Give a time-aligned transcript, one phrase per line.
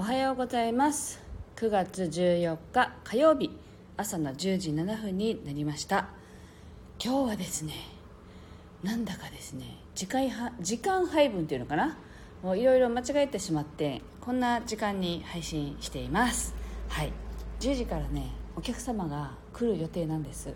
[0.00, 1.20] おはようございます。
[1.56, 3.50] 9月14日火曜日。
[3.96, 6.10] 朝の10時7分になりました。
[7.04, 7.72] 今日はですね
[8.84, 9.64] なんだかですね
[9.96, 10.30] 時間
[10.60, 11.98] 時間配分っていうのかな？
[12.44, 16.54] もういろいろ間違えてしまってこんな時間に配信しています。
[16.88, 17.12] はい。
[17.58, 20.54] 10時からねお客様が来る予定なんです。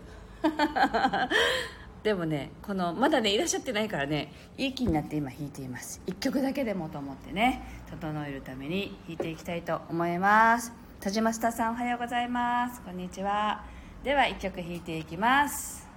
[2.03, 6.01] でもねこのまだねいらっしゃってないからねいい気になって今弾いています。
[6.05, 10.73] 1曲だけでもと思ってね整えるために弾いていきたいと思います。
[10.99, 12.81] 田島下さんおはようございます。
[12.81, 13.63] こんにちは。
[14.03, 15.92] では1曲弾いていきます。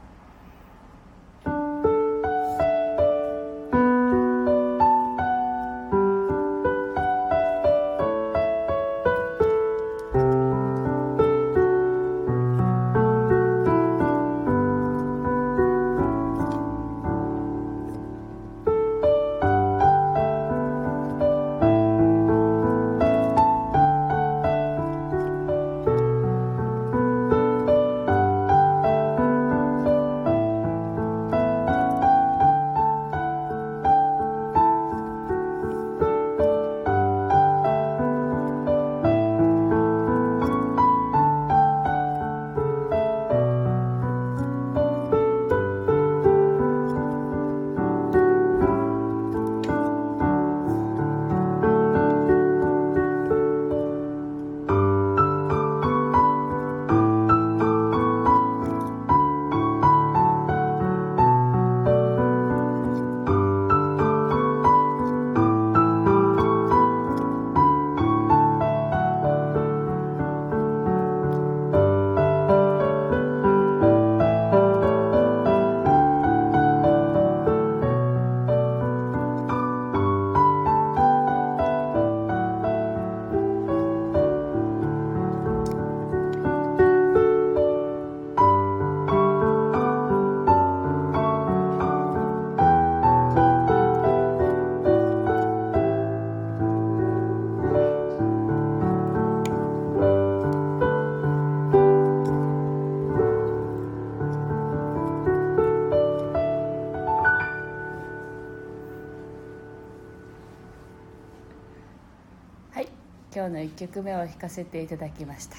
[113.37, 115.57] 今日の1曲目を弾かせていただきました。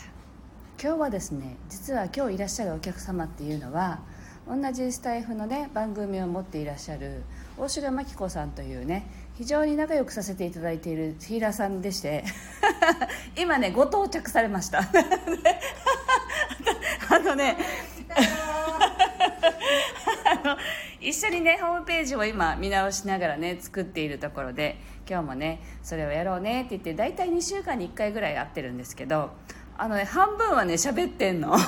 [0.81, 3.99] 今日はですね実は今日いらっしゃるお客様っていうのは
[4.47, 7.21] 同じスタイフのね番組を持っていらっしゃる
[7.55, 9.05] 大城真紀子さんというね
[9.35, 12.23] 非常に仲良くさせていただいているヒーラーさんでして
[13.37, 14.79] 今ねご到着されました。
[17.11, 17.57] あのね
[20.25, 20.57] あの
[20.99, 24.77] 一緒にねホームページを今見直しながらね作っているところで
[25.09, 29.31] 今日もねそれをやろうねって言って大体2週間に1回ぐらい会ってるんですけど
[29.77, 31.53] あのね半分はね喋ってんの。
[31.55, 31.59] あ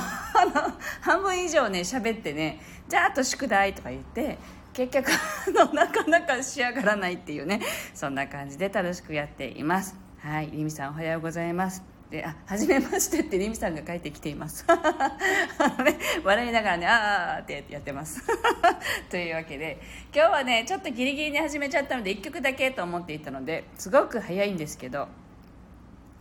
[0.46, 4.38] の半分以上ね喋ってねじゃああと宿題とか言って
[4.74, 5.10] 結局
[5.54, 7.62] のなかなか仕上がらないっていうね
[7.94, 9.96] そんな感じで楽しくやっています。
[10.20, 11.99] はいりみさんおはようございます。
[12.10, 14.66] で、あ、はじめましてってリミさんが帰ってきています。
[14.68, 18.24] ね、 笑いながらね、あーってやってます。
[19.10, 19.80] というわけで、
[20.14, 25.08] 今日はね、ちょっとギリギリに始めちゃったので、1曲だけと思っていたので、すごく早いんですけど、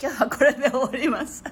[0.01, 1.43] 今日はこれで終わります。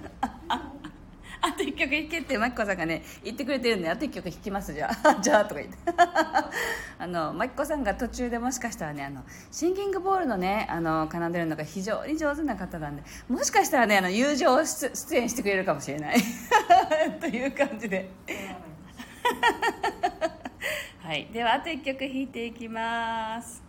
[1.47, 5.15] あと1曲弾けってマキコさんがね言ってくれてるんであと1曲弾きますじゃあ。
[5.23, 5.77] じゃあとか言って。
[6.99, 16.17] あのマキコさんが途中でもしかしたらねあのシンキングボールのねあの奏でるのが非常に上手な方なんでもしかしたらねあの友情出演してくれるかもしれない。
[17.21, 18.11] という感じで。
[20.99, 21.29] はい。
[21.33, 23.63] ではあと1曲弾いていきます。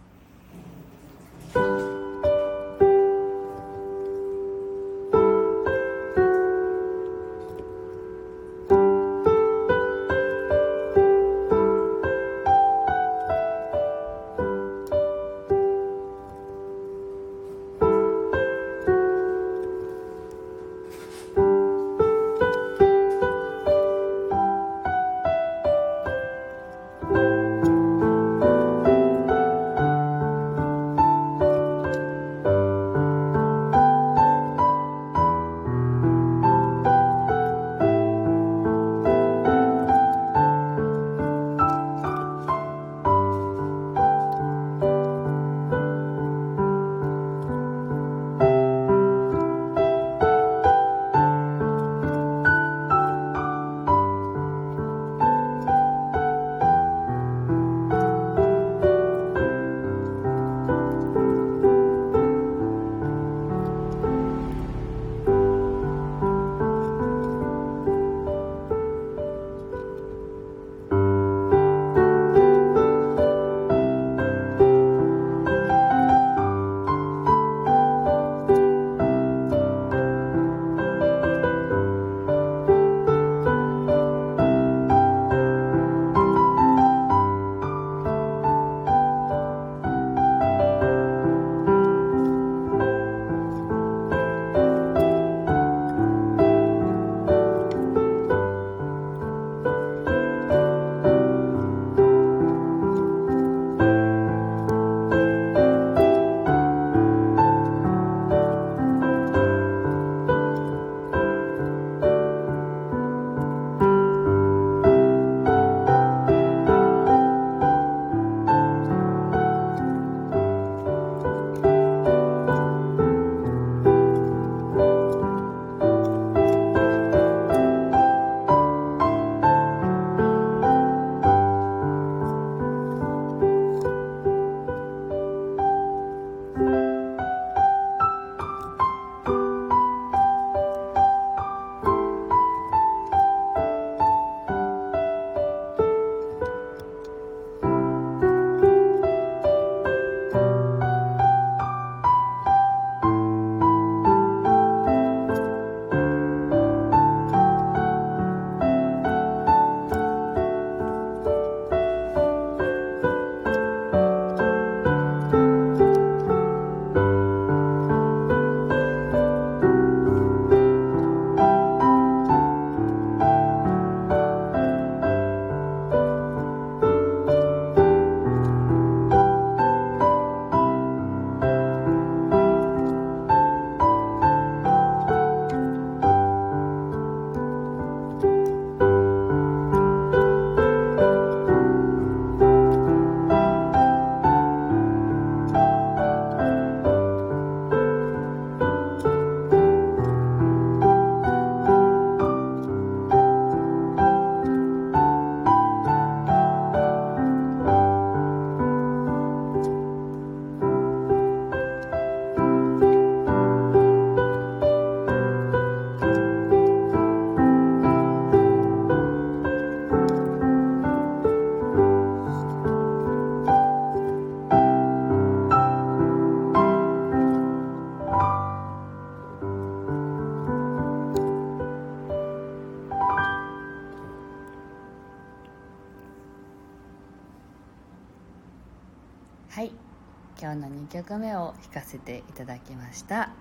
[240.39, 243.31] 今日の2曲目を弾かせていただきました。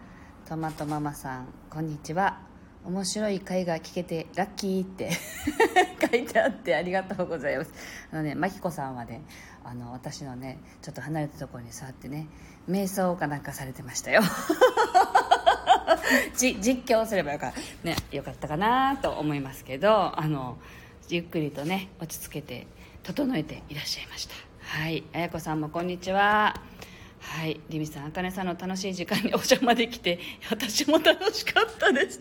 [0.48, 2.38] トマトママさんこんにちは。
[2.86, 5.10] 面白い回が聞けてラッキーって
[6.10, 7.72] 書いてあってありがとうございます。
[8.10, 9.20] あのね真紀子さんはね
[9.62, 12.28] あの私のねちょっと離れたところに座ってね
[12.66, 14.22] 瞑想かなんかされてましたよ。
[16.34, 17.52] じ実況すればよか,、
[17.84, 20.56] ね、よかったかなと思いますけどあの
[21.10, 22.66] ゆっくりとね落ち着けて
[23.02, 24.55] 整えていらっしゃいました。
[24.66, 26.60] はい綾子さんもこんにちは。
[27.20, 30.18] はいリミさんあかねさんの楽しい時間に お邪魔できて
[30.50, 32.20] 私も楽しかったです。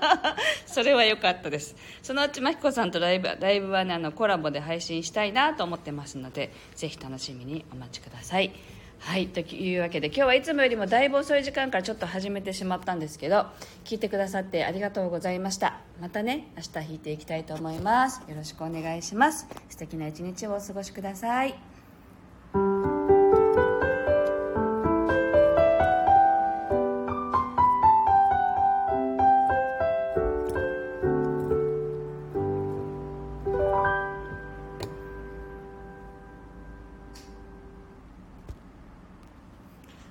[0.66, 1.76] それは良かったです。
[2.02, 8.52] そのうち真彦さんとライブライブはねあのコラボで配信したいなと思ってますのでぜひ楽しみにお待ちください。
[8.98, 13.46] はいというわけで今日はいつもよりもだいぶ遅い時間からちょっと始めてしまったんですけど
[13.84, 15.78] 聞いてくださってありがとうございました。
[16.00, 18.22] またね明日弾いていきたいと思います。
[18.28, 19.46] よろしくお願いします。
[19.68, 21.75] 素敵な一日をお過ごしください。